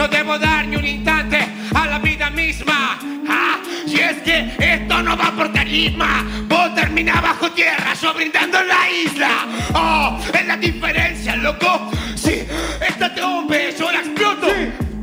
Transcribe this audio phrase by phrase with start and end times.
[0.00, 2.98] No debo dar ni un instante a la vida misma.
[3.28, 6.24] Ah, y es que esto no va por carisma.
[6.48, 9.30] Vos terminás bajo tierra, yo brindando en la isla.
[9.74, 11.90] Oh, es la diferencia, loco.
[12.14, 12.46] Sí,
[12.80, 14.46] este hombre, yo la exploto.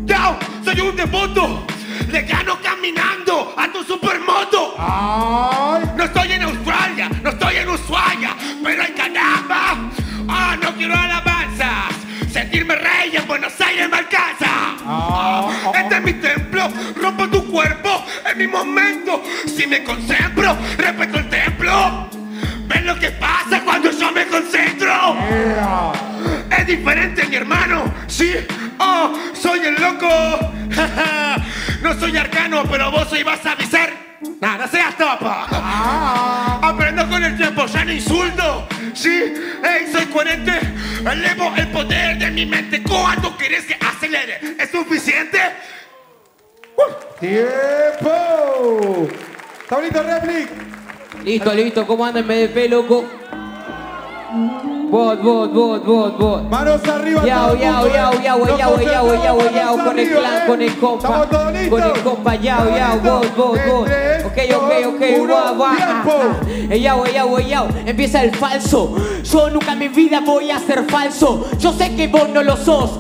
[0.05, 1.67] Yo soy un devoto.
[2.11, 2.46] Le gano
[2.87, 4.75] caminando a tu supermoto.
[4.77, 9.89] No estoy en Australia, no estoy en Ushuaia, pero en caramba.
[10.27, 11.95] Ah, no quiero alabanzas.
[12.31, 14.47] Sentirme rey en Buenos Aires me alcanza.
[14.85, 16.69] Ah, este es mi templo,
[17.01, 19.23] rompo tu cuerpo en mi momento.
[19.45, 22.09] Si me concentro, respeto el templo.
[22.67, 25.15] ¿Ven lo que pasa cuando yo me concentro?
[26.49, 27.93] Es diferente, mi hermano.
[28.07, 28.33] Sí,
[28.79, 30.07] oh, soy el loco.
[31.87, 33.89] no soy arcano, pero vos hoy vas a avisar.
[34.41, 35.47] Nada, seas topa.
[36.61, 38.67] Aprendo con el tiempo, ya no insulto.
[38.93, 40.59] Sí, hey, soy coherente.
[41.09, 42.83] Elevo el poder de mi mente.
[42.83, 44.39] ¿Cuánto querés que acelere?
[44.59, 45.39] ¿Es suficiente?
[47.19, 49.07] ¡Tiempo!
[49.61, 50.49] ¿Está bonito, Replic?
[51.23, 53.05] Listo, listo, ¿cómo andan MDP, loco?
[54.89, 56.49] Bot, bot, bot, bot, bot.
[56.49, 58.23] Manos arriba, Yao, yao, yao, eh.
[58.23, 60.47] yao, yao, yao, yao, yao, con el clan, eh.
[60.47, 61.27] con el compa.
[61.27, 63.89] Con el compa, yao, yao, ¿Estamos bot, bot, bot.
[64.25, 65.75] Ok, ok, ok, guau.
[65.75, 66.13] tiempo.
[66.73, 67.67] Ey, yao, yao, yao.
[67.85, 68.95] Empieza el falso.
[69.23, 71.45] Yo nunca en mi vida voy a ser falso.
[71.59, 72.91] Yo sé que vos no lo sos.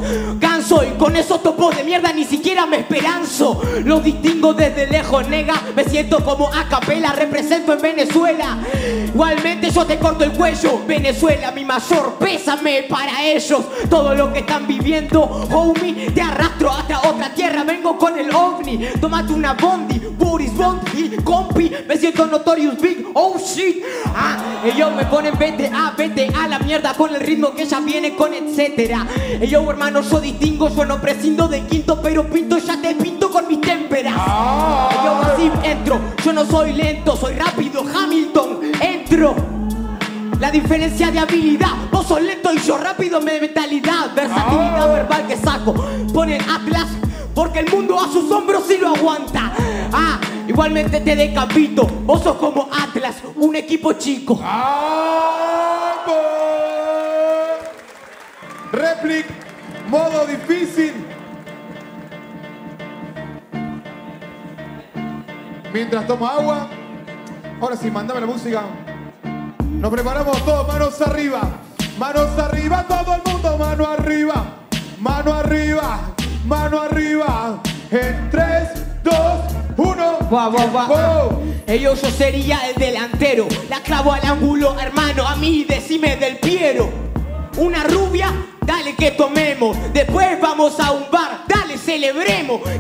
[0.57, 3.61] Canso y con esos topos de mierda ni siquiera me esperanzo.
[3.83, 5.53] Los distingo desde lejos, nega.
[5.75, 8.57] Me siento como a capela, represento en Venezuela.
[9.05, 10.81] Igualmente yo te corto el cuello.
[10.87, 13.65] Venezuela, mi mayor pésame para ellos.
[13.87, 16.09] Todo lo que están viviendo, homie.
[16.09, 17.63] Te arrastro hasta otra tierra.
[17.63, 18.79] Vengo con el ovni.
[18.99, 21.71] Tómate una bondi, Boris Bondi, compi.
[21.87, 23.05] Me siento notorious big.
[23.13, 23.83] Oh shit.
[24.07, 27.79] Ah, ellos me ponen vete a, vete a la mierda con el ritmo que ya
[27.79, 29.05] viene con etcétera.
[29.47, 33.47] Yo, hermano, yo distingo, yo no prescindo de quinto, pero pinto, ya te pinto con
[33.47, 34.13] mis témperas.
[34.13, 39.35] Ey, Yo así entro, yo no soy lento, soy rápido, Hamilton, entro.
[40.39, 45.35] La diferencia de habilidad, vos sos lento y yo rápido, me mentalidad, versatilidad verbal que
[45.35, 45.73] saco.
[46.13, 46.87] Ponen Atlas,
[47.33, 49.51] porque el mundo a sus hombros sí lo aguanta.
[49.91, 54.39] Ah, igualmente te decapito, vos sos como Atlas, un equipo chico.
[58.71, 59.25] Replic,
[59.87, 60.93] modo difícil.
[65.73, 66.67] Mientras toma agua.
[67.61, 68.63] Ahora sí, mandame la música.
[69.63, 71.41] Nos preparamos todos, manos arriba.
[71.97, 74.45] Manos arriba, todo el mundo, mano arriba.
[74.99, 75.99] Mano arriba,
[76.45, 77.61] mano arriba.
[77.91, 79.13] En 3, 2,
[79.77, 80.17] 1.
[80.29, 81.43] Guau, guau, guau.
[81.67, 83.47] Ellos yo sería el delantero.
[83.69, 85.27] La clavo al ángulo, hermano.
[85.27, 86.89] A mí decime del Piero.
[87.57, 88.31] Una rubia,
[88.65, 89.46] dale que tomemos.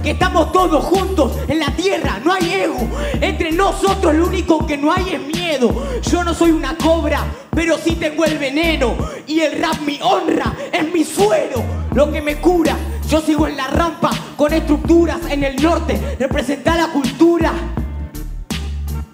[0.01, 2.87] Que estamos todos juntos en la tierra, no hay ego.
[3.19, 5.73] Entre nosotros lo único que no hay es miedo.
[6.01, 8.95] Yo no soy una cobra, pero sí tengo el veneno.
[9.27, 11.63] Y el rap mi honra, es mi suero.
[11.93, 12.77] Lo que me cura.
[13.09, 16.17] Yo sigo en la rampa con estructuras en el norte.
[16.19, 17.53] Representa la cultura.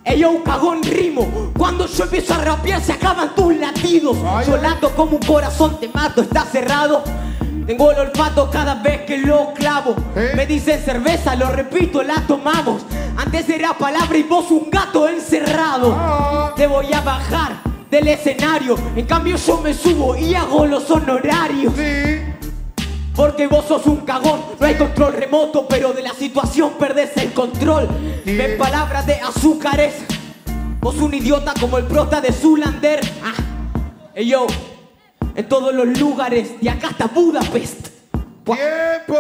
[0.03, 1.51] Ey, yo cagón rimo.
[1.57, 4.17] Cuando yo empiezo a rapear se acaban tus latidos.
[4.45, 7.03] Yo lato como un corazón, te mato, está cerrado.
[7.65, 9.95] Tengo el olfato cada vez que lo clavo.
[10.35, 12.85] Me dicen cerveza, lo repito, la tomamos.
[13.15, 16.53] Antes era palabra y vos un gato encerrado.
[16.55, 17.53] Te voy a bajar
[17.89, 18.75] del escenario.
[18.95, 21.73] En cambio yo me subo y hago los honorarios.
[23.15, 27.31] Porque vos sos un cagón, no hay control remoto, pero de la situación perdés el
[27.31, 27.87] control.
[28.25, 29.93] En palabras de azúcares,
[30.81, 32.99] vos un idiota como el prota de Zulander.
[33.23, 33.35] Ah,
[34.15, 34.47] ey, yo,
[35.35, 37.87] en todos los lugares, de acá hasta Budapest.
[38.45, 39.17] ¡Tiempo!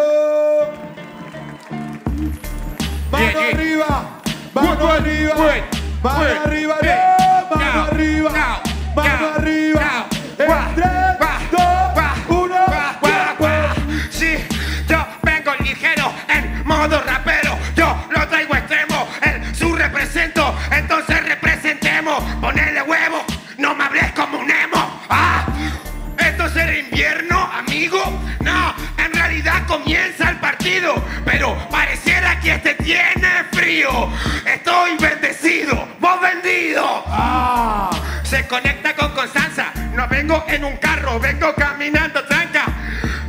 [3.11, 4.21] Mano arriba,
[4.53, 5.35] mano arriba,
[6.01, 8.61] mano arriba, no, mano arriba,
[8.95, 10.07] mano arriba.
[10.37, 10.87] En 3,
[11.51, 12.55] 2, 1,
[14.09, 14.35] Sí,
[14.89, 22.23] yo vengo ligero en modo rapero, yo lo traigo extremo, el sur represento, entonces representemos,
[22.41, 23.23] ponele huevo,
[23.57, 24.42] no me hables como
[31.25, 34.09] pero pareciera que este tiene frío.
[34.45, 37.03] Estoy bendecido, vos vendido.
[37.07, 37.89] Ah.
[38.23, 42.65] Se conecta con Constanza, no vengo en un carro, vengo caminando tranca.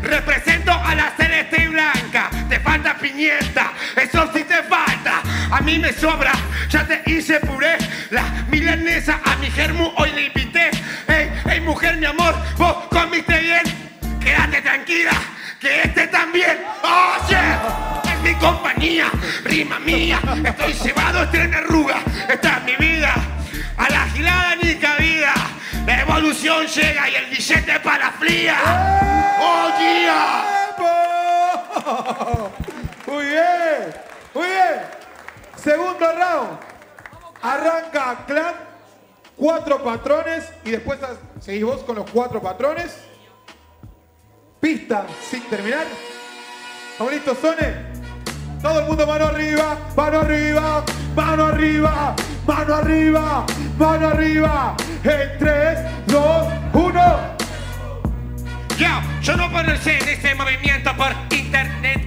[0.03, 5.23] Represento a la celeste y blanca, te falta piñeta, eso sí te falta.
[5.51, 6.33] A mí me sobra,
[6.69, 7.77] ya te hice puré.
[8.11, 10.71] La milanesa a mi germu hoy le invité.
[11.09, 13.63] Hey, hey mujer, mi amor, vos comiste bien.
[14.21, 15.13] Quédate tranquila,
[15.61, 16.65] que este también.
[16.83, 17.39] Oye,
[18.13, 19.11] es mi compañía,
[19.45, 20.21] rima mía.
[20.45, 22.03] Estoy cebado, estrena arruga.
[22.29, 23.15] Esta es mi vida.
[23.77, 25.33] A la gilada ni cabida.
[25.87, 28.57] La evolución llega y el billete para la fría.
[29.41, 30.51] ¡Oh, yeah!
[33.07, 33.95] Muy bien,
[34.35, 34.81] muy bien.
[35.57, 36.59] Segundo round.
[37.43, 38.55] Arranca Clan,
[39.37, 40.99] cuatro patrones y después
[41.41, 42.97] seguís vos con los cuatro patrones.
[44.61, 45.85] Pista sin terminar.
[46.95, 47.75] ¿Estamos listos, Sone?
[48.63, 50.85] Todo el mundo mano arriba, mano arriba,
[51.17, 52.15] mano arriba,
[52.47, 53.47] mano arriba,
[53.77, 54.77] mano arriba.
[55.03, 57.37] En 3, 2, 1.
[58.79, 58.87] Yo,
[59.23, 62.01] yo no conocí este movimiento por internet.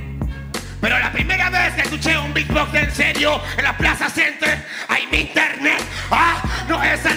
[0.80, 5.06] Pero la primera vez que escuché un beatbox en serio en la Plaza Center, hay
[5.07, 5.46] mi internet.
[5.46, 5.46] Ah,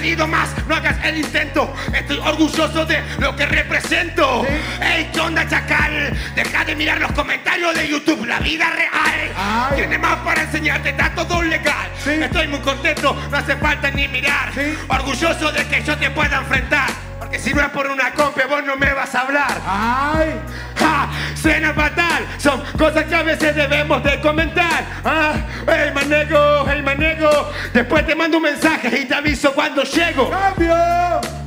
[0.00, 1.74] salido más, no hagas el intento.
[1.92, 4.46] Estoy orgulloso de lo que represento.
[4.80, 6.16] Ey, ¿qué onda, chacal?
[6.34, 9.30] Deja de mirar los comentarios de YouTube, la vida real.
[9.36, 9.76] Ay.
[9.76, 11.90] Tiene más para enseñarte, está todo legal.
[12.02, 12.12] Sí.
[12.12, 14.50] Estoy muy contento, no hace falta ni mirar.
[14.54, 14.74] Sí.
[14.88, 16.88] Orgulloso de que yo te pueda enfrentar.
[17.30, 19.60] Porque si no es por una compra, vos no me vas a hablar.
[19.64, 20.34] ¡Ay!
[20.76, 21.08] ¡Ja!
[21.40, 24.84] Suena fatal, son cosas que a veces debemos de comentar.
[25.04, 25.34] Ah,
[25.64, 27.30] hey manego, hey manego.
[27.72, 30.28] Después te mando un mensaje y te aviso cuando llego.
[30.28, 31.39] ¡Cambio!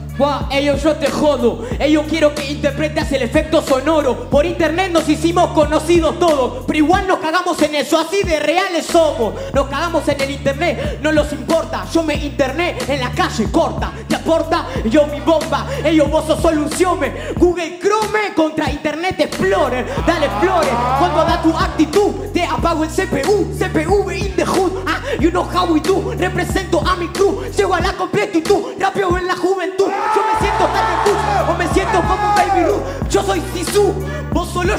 [0.51, 1.65] Ellos yo te jodo.
[1.79, 4.29] Ellos quiero que interpretes el efecto sonoro.
[4.29, 6.63] Por internet nos hicimos conocidos todos.
[6.67, 9.33] Pero igual nos cagamos en eso, así de reales somos.
[9.53, 11.85] Nos cagamos en el internet, no los importa.
[11.91, 13.91] Yo me interné en la calle corta.
[14.07, 14.67] ¿Te aporta?
[14.85, 15.67] Yo mi bomba.
[15.83, 16.99] Ellos vos sos solución.
[17.35, 19.85] Google Chrome contra Internet Explorer.
[20.05, 20.69] Dale flores.
[20.99, 23.55] Cuando da tu actitud, te apago el CPU.
[23.57, 24.92] CPU in the hood.
[25.19, 26.13] You know how we do.
[26.15, 27.43] Represento a mi crew.
[27.55, 28.73] Llego a la completitud.
[28.79, 29.87] Rápido en la juventud.
[29.87, 30.69] Yo me siento
[31.03, 31.17] Cruz
[31.49, 33.09] o me siento como Baby Ruth.
[33.09, 33.93] Yo soy Sisu,
[34.31, 34.73] vos solo.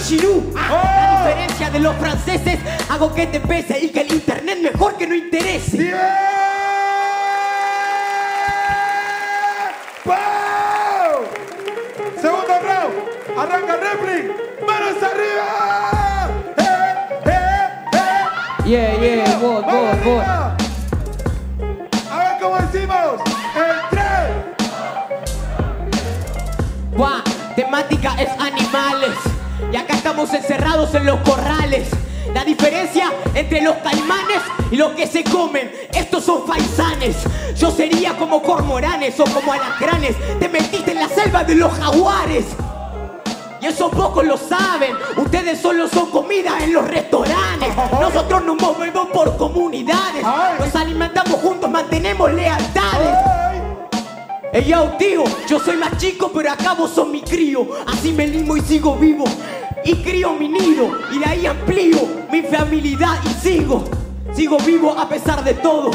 [0.57, 2.59] Ah, la diferencia de los franceses
[2.89, 5.77] hago que te pese y que el internet mejor que no interese.
[5.77, 5.97] ¡Bien!
[12.21, 13.39] Segundo round.
[13.39, 14.44] Arranca Repli.
[18.65, 20.21] Yeah, yeah, vos, ¡Manos vos, vos.
[20.23, 20.57] arriba!
[22.11, 23.21] A ver cómo decimos.
[23.55, 24.31] En tres.
[26.97, 27.23] Buah,
[27.55, 29.17] temática es animales.
[29.71, 31.89] Y acá estamos encerrados en los corrales.
[32.33, 34.41] La diferencia entre los caimanes
[34.71, 37.17] y los que se comen, estos son faisanes.
[37.57, 40.17] Yo sería como cormoranes o como alacranes.
[40.41, 42.47] Te metiste en la selva de los jaguares.
[43.65, 44.95] Y eso pocos lo saben.
[45.17, 47.75] Ustedes solo son comida en los restaurantes.
[47.99, 50.23] Nosotros nos movemos por comunidades.
[50.61, 53.17] Nos alimentamos juntos, mantenemos lealtades.
[54.53, 57.67] Ey, yo, tío, yo soy más chico, pero acá vos sos mi crío.
[57.87, 59.25] Así me limo y sigo vivo.
[59.83, 63.83] Y crío mi nido, y de ahí amplío mi familiaridad y sigo.
[64.35, 65.91] Sigo vivo a pesar de todo.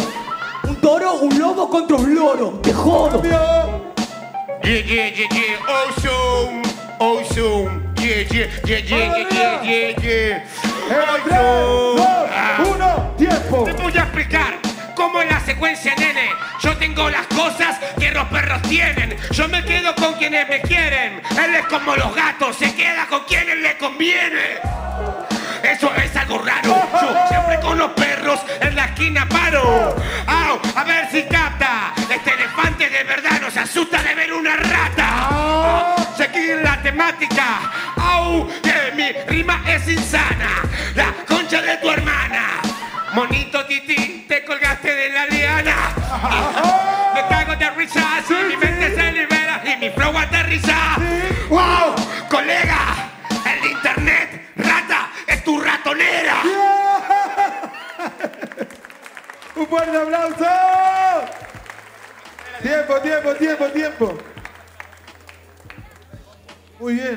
[0.68, 2.60] Un toro, un lobo contra un loro.
[2.64, 3.22] Te jodo.
[3.22, 5.58] Yeah, yeah, yeah, yeah.
[5.68, 6.69] Awesome,
[7.00, 7.82] awesome.
[7.98, 10.44] Yeah, yeah, yeah, yeah, yeah, yeah, yeah, yeah.
[10.90, 12.02] En 3, 2,
[12.32, 12.64] Ah.
[12.66, 13.16] 1.
[13.18, 13.64] ¡Tiempo!
[13.66, 14.58] Te voy a explicar
[14.96, 16.30] cómo es la secuencia, nene.
[16.62, 19.16] Yo tengo las cosas que los perros tienen.
[19.32, 21.22] Yo me quedo con quienes me quieren.
[21.44, 24.60] Él es como los gatos, se queda con quienes le conviene.
[25.64, 26.88] Eso es algo raro.
[27.02, 29.96] Yo siempre con los perros en la esquina paro.
[30.26, 31.94] Au, a ver si capta.
[32.10, 35.99] Este elefante de verdad nos asusta de ver una rata.
[36.20, 37.72] Seguir la temática.
[37.96, 40.59] Au, que mi rima es insana.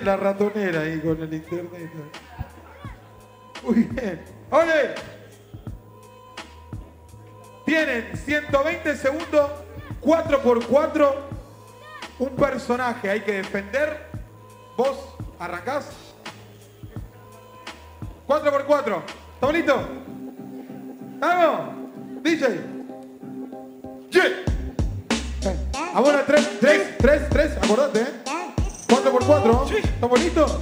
[0.04, 1.90] La ratonera ahí con el internet.
[3.62, 4.20] Muy bien.
[4.50, 4.94] Oye.
[7.64, 9.50] Tienen 120 segundos,
[10.00, 11.14] 4 por 4
[12.18, 14.06] Un personaje hay que defender.
[14.76, 15.90] Vos arrancás.
[18.26, 19.02] 4 por 4
[19.34, 19.80] ¿Estamos listos?
[21.14, 21.60] ¿Estamos?
[22.22, 22.60] DJ.
[24.10, 24.22] Yeah.
[25.94, 28.21] Ahora 3, 3, 3, 3, acordate, ¿eh?
[28.92, 30.58] 4 por 4 ¿Estamos listos?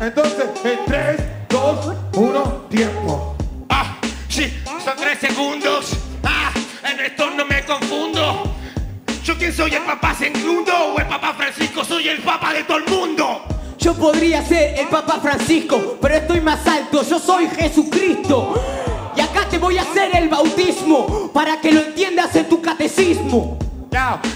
[0.00, 3.34] Entonces, en 3, 2, 1, tiempo.
[3.68, 3.96] Ah,
[4.28, 5.96] sí, son tres segundos.
[6.22, 6.52] Ah,
[6.88, 8.54] en esto no me confundo.
[9.24, 11.84] ¿Yo quién soy el papá segundo o el papá Francisco?
[11.84, 13.42] Soy el papá de todo el mundo.
[13.78, 18.54] Yo podría ser el Papa Francisco, pero estoy más alto, yo soy Jesucristo.
[19.16, 23.58] Y acá te voy a hacer el bautismo para que lo entiendas en tu catecismo.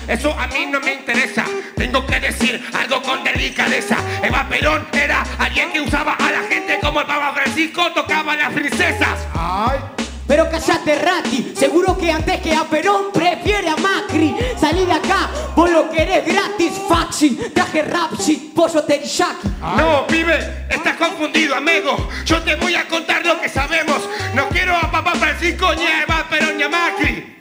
[0.06, 1.44] Eso a mí no me interesa.
[1.76, 3.96] Tengo que decir algo con delicadeza.
[4.22, 8.36] Eva Perón era alguien que usaba a la gente como el Papa Francisco tocaba a
[8.36, 9.26] las princesas.
[9.34, 9.80] Ay,
[10.28, 14.36] Pero callate Rati, seguro que antes que a Perón prefiere a Macri.
[14.60, 17.30] Salí de acá, vos lo querés gratis, faxi.
[17.52, 19.48] Traje rap shit, pollo teriyaki.
[19.76, 22.08] No, pibe, estás confundido, amigo.
[22.24, 24.08] Yo te voy a contar lo que sabemos.
[24.34, 27.38] No quiero a Papá Francisco ni a Eva Perón ni a Macri.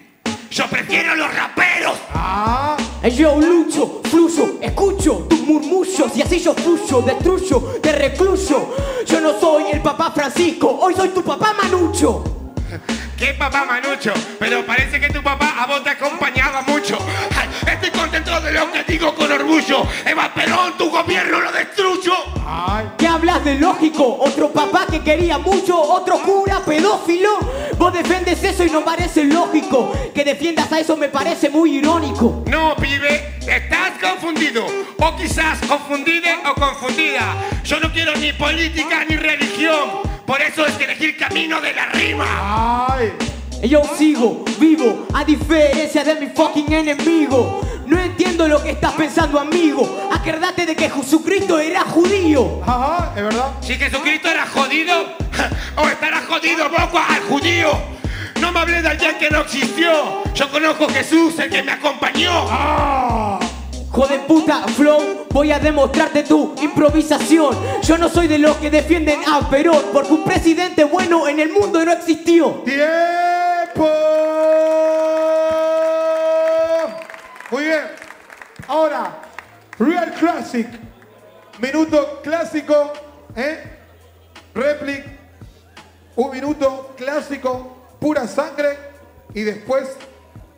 [0.58, 2.00] Yo prefiero los raperos.
[2.16, 2.76] ah,
[3.16, 8.76] Yo lucho, fluyo, escucho tus murmullos y así yo fluyo, destruyo, te recluyo.
[9.06, 12.24] Yo no soy el papá Francisco, hoy soy tu papá Manucho.
[13.20, 14.12] ¿Qué papá Manucho?
[14.40, 16.98] Pero parece que tu papá a vos te acompañaba mucho.
[17.36, 19.86] Ay, estoy contento de lo que digo con orgullo.
[20.08, 22.14] Eva Perón, tu gobierno lo destruyo.
[23.48, 23.48] Ay.
[23.48, 24.18] ¿Qué hablas de lógico?
[24.20, 27.40] Otro papá que quería mucho, otro cura pedófilo.
[27.78, 29.94] Vos defendes eso y no parece lógico.
[30.14, 32.44] Que defiendas a eso me parece muy irónico.
[32.48, 34.66] No, pibe, estás confundido.
[35.00, 37.36] O quizás confundida o confundida.
[37.64, 40.02] Yo no quiero ni política ni religión.
[40.26, 42.26] Por eso es que elegí el camino de la rima.
[42.90, 43.14] Ay,
[43.64, 47.62] Yo sigo vivo, a diferencia de mi fucking enemigo.
[47.86, 50.10] No entiendo lo que estás pensando, amigo.
[50.12, 52.62] Acordate de que Jesucristo era judío.
[52.66, 53.52] ajá, es verdad.
[53.62, 54.94] Si Jesucristo era jodido,
[55.78, 57.70] o estará jodido poco al judío.
[58.42, 60.24] No me hablé de alguien que no existió.
[60.34, 62.32] Yo conozco a Jesús, el que me acompañó.
[62.50, 63.40] Ah,
[63.90, 67.58] Joder puta, Flow, voy a demostrarte tu improvisación.
[67.82, 71.52] Yo no soy de los que defienden a Perón, porque un presidente bueno en el
[71.52, 72.62] mundo no existió.
[72.66, 73.37] tiempo.
[77.50, 77.82] Muy bien.
[78.68, 79.22] Ahora,
[79.80, 80.68] Real Classic.
[81.60, 82.94] Minuto clásico,
[83.36, 83.64] ¿eh?
[84.54, 85.06] Replic.
[86.16, 88.78] Un minuto clásico, pura sangre.
[89.34, 89.96] Y después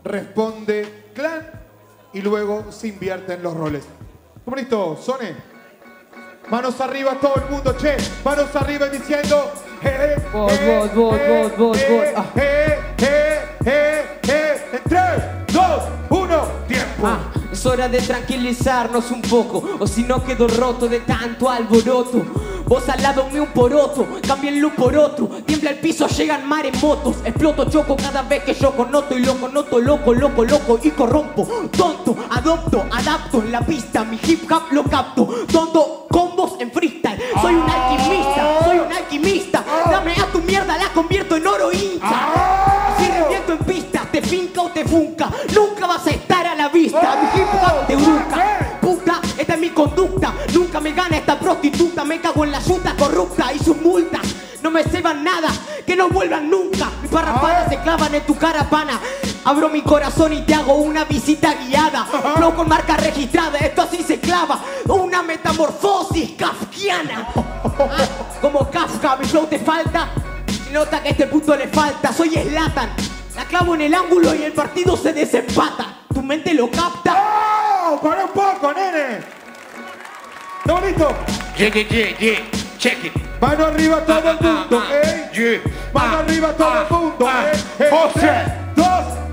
[0.04, 1.48] responde clan.
[2.14, 3.84] Y luego se invierten los roles.
[4.44, 4.98] ¿Cómo listo?
[4.98, 5.49] Sone.
[6.50, 7.96] Manos arriba todo el mundo, che.
[8.24, 9.52] Manos arriba diciendo.
[9.84, 12.06] eh, Vos, eh, vos, eh, vos, vos, vos.
[12.16, 12.26] Ah.
[13.66, 15.22] En 3,
[15.54, 15.64] 2,
[16.10, 17.06] 1, tiempo.
[17.08, 17.20] Ah,
[17.52, 22.24] es hora de tranquilizarnos un poco, o si no quedo roto de tanto alboroto.
[22.66, 25.28] Vos al lado mío un poroto, cámbienlo por otro.
[25.46, 27.18] Tiembla el piso, llegan maremotos.
[27.26, 31.48] Exploto, choco cada vez que yo connoto y lo connoto loco, loco, loco y corrompo.
[31.76, 34.04] Tonto, adopto, adapto en la pista.
[34.04, 35.28] Mi hip hop lo capto.
[35.52, 35.99] Tonto.
[37.42, 39.64] Soy un alquimista, soy un alquimista.
[39.90, 42.30] Dame a tu mierda, la convierto en oro hincha.
[42.98, 45.30] Si reviento en pista, te finca o te funca.
[45.56, 47.18] Nunca vas a estar a la vista.
[47.22, 48.78] Mi hip hop te uruca.
[48.82, 50.34] Puta, esta es mi conducta.
[50.54, 52.04] Nunca me gana esta prostituta.
[52.04, 54.22] Me cago en la yuta corrupta y sus multas.
[54.62, 55.48] No me ceban nada,
[55.86, 56.90] que no vuelvan nunca.
[57.02, 59.00] Mis parrapanas se clavan en tu cara, pana.
[59.46, 62.06] Abro mi corazón y te hago una visita guiada.
[62.36, 64.60] Flow con marca registrada, esto así se clava.
[65.30, 67.28] Metamorfosis kafkiana.
[67.36, 68.08] Ah,
[68.42, 70.08] como Kafka, mi flow te falta.
[70.72, 72.12] Nota que a este punto le falta.
[72.12, 72.90] Soy Slatan.
[73.36, 75.86] La clavo en el ángulo y el partido se desempata.
[76.14, 77.14] Tu mente lo capta.
[77.16, 78.00] ¡Oh!
[78.02, 79.20] ¡Para un poco, nene!
[80.62, 81.14] ¿Estamos listos?
[81.58, 82.40] Yeah, yeah, yeah, yeah.
[82.78, 83.14] Check it.
[83.40, 85.30] Mano arriba todo el mundo, Ah, ah, ¿eh?
[85.34, 85.74] yeah.
[85.94, 87.46] Mano Ah, arriba todo ah, el mundo, ah.
[87.52, 87.60] ¿eh?
[87.80, 88.44] En José.
[88.76, 88.86] 3,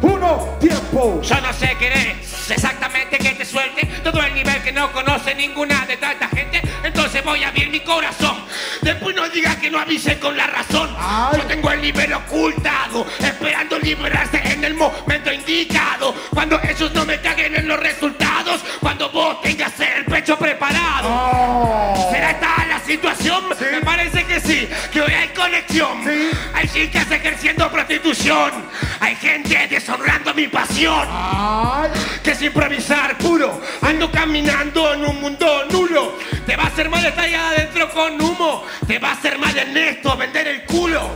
[0.03, 1.21] 2, 1, tiempo.
[1.23, 5.87] Yo no sé querés exactamente que te suelte todo el nivel que no conoce ninguna
[5.87, 6.63] de tanta gente.
[6.83, 8.37] Entonces voy a abrir mi corazón.
[8.83, 10.95] Después no digas que no avise con la razón.
[10.99, 11.39] Ay.
[11.39, 16.15] Yo tengo el nivel ocultado, esperando liberarse en el momento indicado.
[16.33, 18.61] Cuando ellos no me caguen en los resultados.
[18.81, 21.09] Cuando vos tengas el pecho preparado.
[21.11, 22.11] Oh.
[22.13, 23.45] ¿Será esta la situación?
[23.59, 23.65] Sí.
[23.73, 25.36] Me parece que sí, que hoy hay conexión.
[25.77, 26.31] Sí.
[26.55, 28.51] Hay chicas ejerciendo prostitución.
[28.99, 31.07] Hay gente deshonrando mi pasión.
[31.11, 31.91] Ay,
[32.23, 33.61] que es improvisar puro.
[33.83, 36.17] Ando caminando en un mundo nulo.
[36.47, 38.65] Te va a hacer mal estar adentro con humo.
[38.87, 41.11] Te va a hacer mal en esto vender el culo.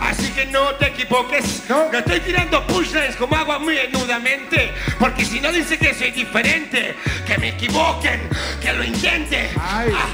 [0.00, 1.64] Así que no te equivoques.
[1.68, 1.92] No.
[1.92, 4.72] estoy tirando punchlines como agua muy menudamente.
[4.98, 6.94] Porque si no dice que soy diferente.
[7.26, 8.30] Que me equivoquen.
[8.62, 9.50] Que lo intente.
[9.60, 9.92] Ay.
[9.94, 10.08] Ah,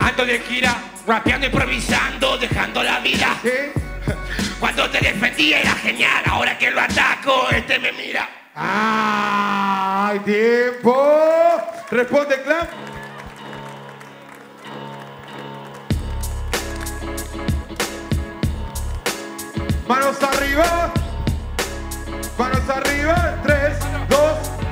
[0.00, 0.74] ando de gira.
[1.06, 3.36] Rapeando, improvisando, dejando la vida.
[3.42, 3.72] ¿qué?
[4.58, 6.22] Cuando te defendí era genial.
[6.26, 8.28] Ahora que lo ataco, este me mira.
[8.54, 11.60] ¡Ay, tiempo!
[11.90, 12.68] Responde, clan.
[19.88, 20.92] Manos arriba.
[22.38, 23.40] Manos arriba.
[23.42, 23.78] 3,
[24.08, 24.20] 2,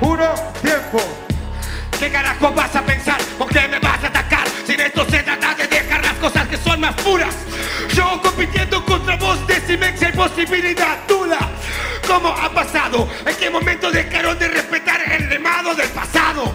[0.01, 0.99] 1, tiempo.
[1.99, 3.21] ¿Qué carajo vas a pensar?
[3.37, 4.47] ¿Por qué me vas a atacar?
[4.65, 5.18] Si en esto se
[6.19, 7.33] cosas que son más puras.
[7.93, 11.39] Yo compitiendo contra vos, decime si hay posibilidad duda.
[12.07, 13.07] ¿Cómo ha pasado?
[13.25, 16.53] ¿En qué momento dejaron de respetar el remado del pasado?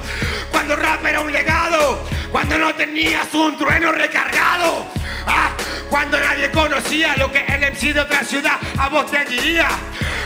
[0.50, 4.86] Cuando rap era un legado, cuando no tenías un trueno recargado.
[5.26, 5.50] Ah,
[5.90, 9.68] cuando nadie conocía lo que el MC de otra ciudad a vos te diría.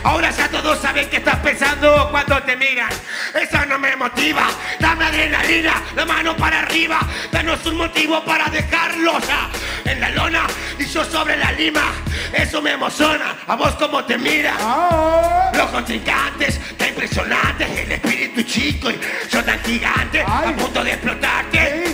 [0.04, 2.88] Ahora ya todos saben qué estás pensando cuando te miran.
[3.34, 4.48] Eso no me motiva.
[4.78, 7.00] Dame adrenalina, la mano para arriba.
[7.32, 9.48] Danos un motivo para dejarlo ya
[9.90, 10.46] en la lona
[10.78, 11.82] y yo sobre la lima.
[12.32, 13.36] Eso me emociona.
[13.46, 14.54] A vos como te mira.
[14.60, 15.50] ¡Ah!
[15.54, 19.00] Los contrincantes, tan impresionantes, el espíritu chico y
[19.30, 20.52] yo tan gigante, Ay.
[20.52, 21.84] a punto de explotarte.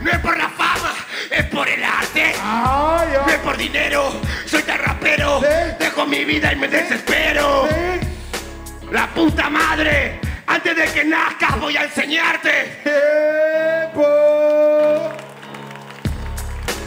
[0.00, 0.71] No es por la fama,
[1.32, 2.34] es por el arte.
[2.42, 4.12] ¡Ay, No es por dinero,
[4.46, 5.40] soy tan rapero.
[5.40, 5.46] Sí.
[5.78, 7.66] Dejo mi vida y me desespero.
[7.68, 8.08] Sí.
[8.90, 12.80] La puta madre, antes de que nazcas voy a enseñarte.
[12.82, 14.08] ¡Tiempo!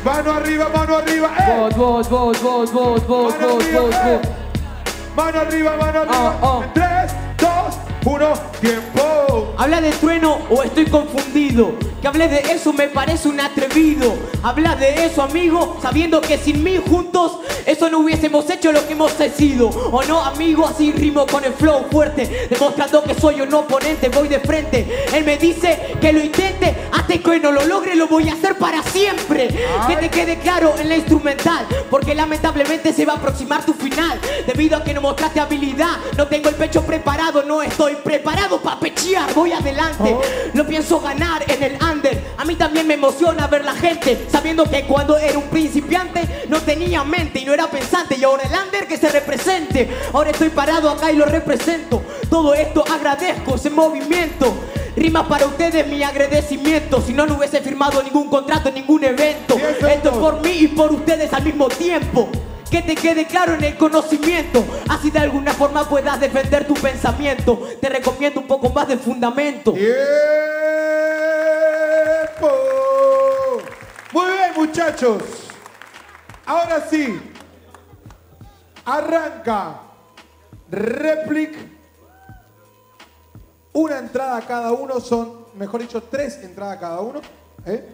[0.03, 1.31] Mano arriba, mano arriba.
[1.39, 1.43] ¡Eh!
[1.47, 4.19] Vos, vos, vos, vos, vos, vos, Mano vos, arriba, vos, eh.
[4.21, 5.15] vos.
[5.15, 6.37] Mano arriba, mano arriba.
[6.41, 6.63] Oh, oh.
[6.63, 7.75] En 3, 2,
[8.05, 8.33] 1,
[8.65, 9.53] tiempo.
[9.57, 11.73] Habla de trueno o estoy confundido.
[12.01, 14.15] Que hablé de eso me parece un atrevido.
[14.43, 18.93] Habla de eso, amigo, sabiendo que sin mí juntos eso no hubiésemos hecho lo que
[18.93, 19.69] hemos sido.
[19.69, 24.27] O no, amigo, así rimo con el flow fuerte, demostrando que soy un oponente, voy
[24.27, 25.05] de frente.
[25.13, 28.57] Él me dice que lo intente, hasta que no lo logre, lo voy a hacer
[28.57, 29.47] para siempre.
[29.87, 34.19] Que te quede claro en la instrumental, porque lamentablemente se va a aproximar tu final.
[34.45, 38.79] Debido a que no mostraste habilidad, no tengo el pecho preparado, no estoy preparado para
[38.79, 40.15] pechear, voy adelante.
[40.53, 42.33] Lo pienso ganar en el under.
[42.37, 46.61] A mí también me emociona ver la gente, sabiendo que cuando era un principiante no
[46.61, 48.15] tenía mente y no era pensante.
[48.17, 49.89] Y ahora el under que se represente.
[50.13, 52.01] Ahora estoy parado acá y lo represento.
[52.29, 54.53] Todo esto agradezco ese movimiento.
[54.95, 57.01] Rima para ustedes mi agradecimiento.
[57.01, 59.57] Si no, no hubiese firmado ningún contrato, ningún evento.
[59.57, 62.29] Esto es por mí y por ustedes al mismo tiempo.
[62.69, 64.65] Que te quede claro en el conocimiento.
[64.89, 67.67] Así de alguna forma puedas defender tu pensamiento.
[67.79, 69.71] Te recomiendo un poco más de fundamento.
[69.73, 69.95] ¡Tiempo!
[74.11, 75.21] Muy bien, muchachos.
[76.45, 77.19] Ahora sí.
[78.85, 79.81] Arranca.
[80.69, 81.55] Replic.
[83.73, 87.21] Una entrada cada uno son, mejor dicho, tres entradas cada uno.
[87.65, 87.89] ¿eh?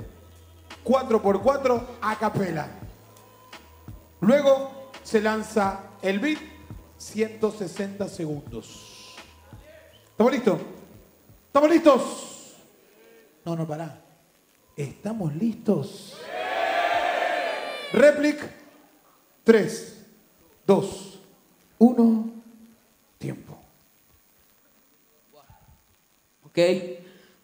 [0.83, 2.67] Cuatro por cuatro a capela.
[4.21, 6.39] Luego se lanza el beat
[6.97, 9.15] 160 segundos.
[10.11, 10.61] ¿Estamos listos?
[11.47, 12.55] ¿Estamos listos?
[13.43, 13.99] No, no, pará.
[14.77, 16.17] ¿Estamos listos?
[17.91, 18.39] Replic
[19.43, 20.05] 3,
[20.65, 21.19] 2,
[21.79, 22.31] 1,
[23.17, 23.57] tiempo.
[26.45, 26.59] ¿ok?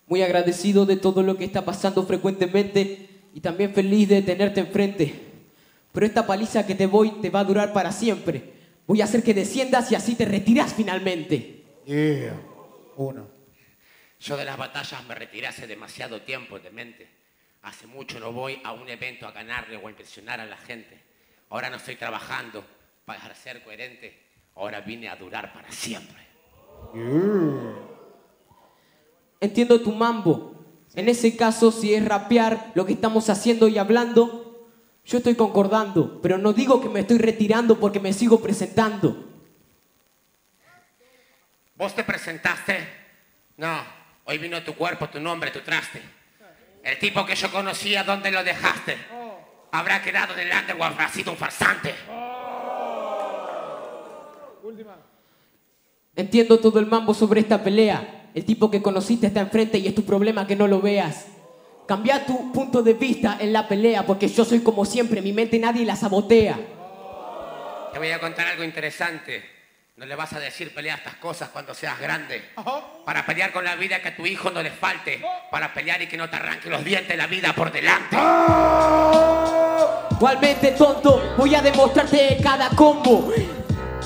[0.07, 5.26] Muy agradecido de todo lo que está pasando frecuentemente y también feliz de tenerte enfrente.
[5.97, 8.53] Pero esta paliza que te voy te va a durar para siempre.
[8.85, 11.63] Voy a hacer que desciendas y así te retiras finalmente.
[11.87, 12.39] Yeah.
[12.97, 13.27] Uno.
[14.19, 17.09] Yo de las batallas me retiré hace demasiado tiempo de mente.
[17.63, 21.01] Hace mucho no voy a un evento a ganarle o a impresionar a la gente.
[21.49, 22.63] Ahora no estoy trabajando
[23.03, 24.21] para ser coherente.
[24.53, 26.27] Ahora vine a durar para siempre.
[29.41, 30.63] Entiendo tu mambo.
[30.93, 34.46] En ese caso, si es rapear lo que estamos haciendo y hablando,
[35.07, 39.25] yo estoy concordando, pero no digo que me estoy retirando porque me sigo presentando.
[41.75, 42.75] ¿Vos te presentaste?
[43.55, 43.79] No,
[44.25, 46.01] hoy vino tu cuerpo, tu nombre, tu traste.
[46.83, 48.97] El tipo que yo conocía, ¿dónde lo dejaste?
[49.71, 51.95] Habrá quedado en el underworld, habrá sido un farsante.
[56.17, 58.29] Entiendo todo el mambo sobre esta pelea.
[58.33, 61.27] El tipo que conociste está enfrente y es tu problema que no lo veas.
[61.87, 65.57] Cambia tu punto de vista en la pelea porque yo soy como siempre, mi mente
[65.57, 66.59] nadie la sabotea.
[67.93, 69.57] Te voy a contar algo interesante.
[69.95, 72.49] No le vas a decir pelea estas cosas cuando seas grande.
[72.57, 72.83] Ajá.
[73.05, 75.23] Para pelear con la vida que a tu hijo no le falte.
[75.49, 78.17] Para pelear y que no te arranque los dientes la vida por delante.
[80.11, 83.31] Igualmente tonto, voy a demostrarte cada combo.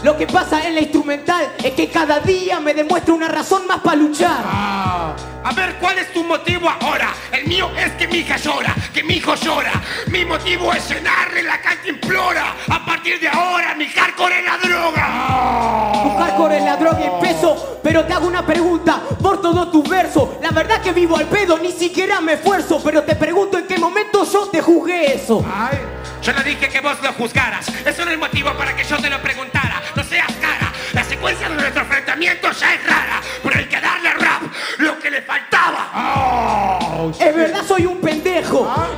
[0.03, 3.79] Lo que pasa en la instrumental es que cada día me demuestra una razón más
[3.79, 5.30] para luchar.
[5.43, 7.13] A ver, ¿cuál es tu motivo ahora?
[7.31, 9.71] El mío es que mi hija llora, que mi hijo llora.
[10.07, 12.55] Mi motivo es llenarle la calle implora.
[12.69, 16.03] A partir de ahora, mi hardcore es la droga.
[16.03, 19.81] Tu hardcore es la droga y peso, pero te hago una pregunta por todo tu
[19.83, 20.37] verso.
[20.43, 23.79] La verdad que vivo al pedo, ni siquiera me esfuerzo, pero te pregunto en qué
[23.79, 25.43] momento yo te juzgué eso.
[25.51, 25.79] Ay.
[26.21, 27.67] Yo no dije que vos lo juzgaras.
[27.67, 29.81] Eso no es el motivo para que yo te lo preguntara.
[29.95, 30.71] No seas cara.
[30.93, 33.10] La secuencia de nuestro enfrentamiento ya es rara.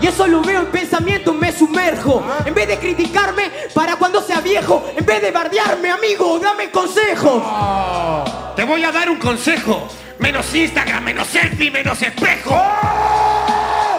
[0.02, 2.24] Y eso lo veo en pensamiento, me sumerjo.
[2.46, 7.44] En vez de criticarme para cuando sea viejo, en vez de bardearme, amigo, dame consejos.
[8.56, 9.88] Te voy a dar un consejo.
[10.20, 12.56] Menos Instagram, menos selfie, menos espejo.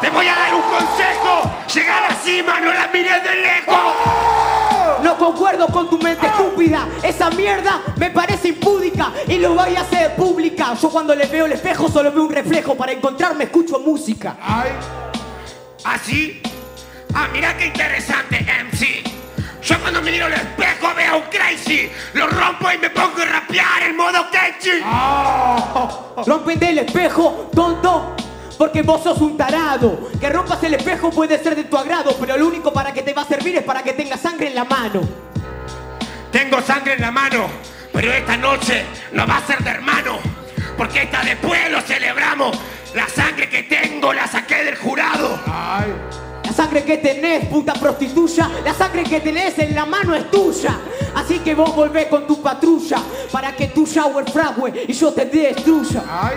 [0.00, 1.50] Te voy a dar un consejo.
[1.74, 3.78] Llegar a la cima, no la mires de lejos.
[5.02, 6.88] No concuerdo con tu mente estúpida.
[7.02, 10.74] Esa mierda me parece impúdica y lo voy a hacer pública.
[10.80, 12.74] Yo cuando le veo el espejo solo veo un reflejo.
[12.74, 14.36] Para encontrarme escucho música.
[14.40, 14.70] Ay.
[15.84, 16.40] ¿Así?
[17.14, 19.04] Ah, mira qué interesante, MC.
[19.62, 21.90] Yo cuando me miro al espejo veo un crazy.
[22.14, 24.82] Lo rompo y me pongo a rapear en modo catchy.
[26.26, 28.16] Rompen del espejo, tonto.
[28.58, 30.10] Porque vos sos un tarado.
[30.20, 33.12] Que rompas el espejo puede ser de tu agrado, pero lo único para que te
[33.12, 35.00] va a servir es para que tengas sangre en la mano.
[36.30, 37.46] Tengo sangre en la mano,
[37.92, 40.18] pero esta noche no va a ser de hermano.
[40.76, 42.58] Porque esta después lo celebramos.
[42.94, 45.40] La sangre que tengo la saqué del jurado.
[45.46, 45.92] Ay.
[46.44, 50.78] La sangre que tenés, puta prostituya, la sangre que tenés en la mano es tuya.
[51.16, 52.98] Así que vos volvés con tu patrulla
[53.32, 56.04] para que tu shower fragüe y yo te destruya.
[56.08, 56.36] Ay.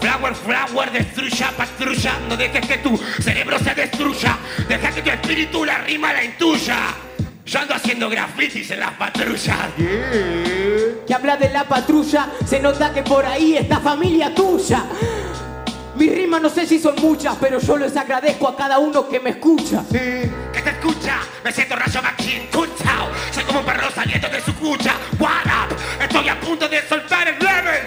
[0.00, 2.12] Flower, flower, destruya, patrulla.
[2.28, 4.38] No dejes que tu cerebro se destruya.
[4.66, 6.76] Deja que tu espíritu la rima la intuya.
[7.44, 9.56] Yo ando haciendo grafitis en las patrullas.
[9.76, 11.04] Yeah.
[11.06, 14.84] Que habla de la patrulla, se nota que por ahí está familia tuya.
[15.98, 19.18] Mis rimas no sé si son muchas, pero yo les agradezco a cada uno que
[19.18, 19.82] me escucha.
[19.90, 19.98] Sí.
[20.52, 21.18] que te escucha.
[21.42, 23.08] Me siento rayo McKean, Kutzau.
[23.32, 24.94] Soy como un perro saliendo de su cucha.
[25.18, 25.76] What up?
[26.00, 27.80] Estoy a punto de soltar el level.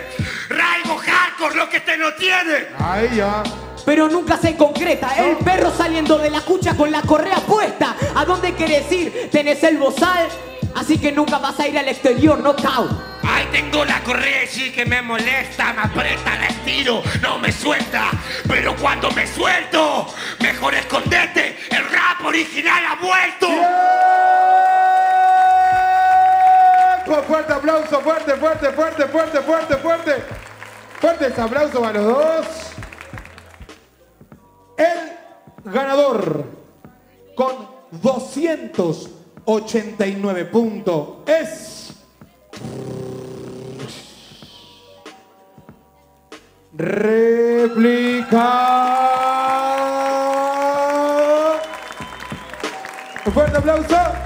[0.50, 2.68] Raigo hardcore, lo que este no tiene.
[2.78, 3.44] Ay, ya.
[3.86, 7.96] Pero nunca se concreta, el perro saliendo de la cucha con la correa puesta.
[8.14, 9.30] ¿A dónde querés ir?
[9.32, 10.28] Tenés el bozal,
[10.76, 13.11] así que nunca vas a ir al exterior, no cao.
[13.52, 14.42] Tengo la correa
[14.74, 18.12] que me molesta, me aprieta, la estiro, no me suelta.
[18.48, 20.08] Pero cuando me suelto,
[20.40, 23.48] mejor escondete, el rap original ha vuelto.
[27.06, 30.24] Fu- Fuerte aplauso, fuerte, fuerte, fuerte, fuerte, fuerte, fuerte.
[31.00, 32.46] Fuertes aplausos a los dos.
[34.78, 35.12] El
[35.72, 36.46] ganador
[37.36, 41.94] con 289 puntos es.
[46.82, 48.50] Réplica.
[53.24, 54.21] Un fuerte aplauso.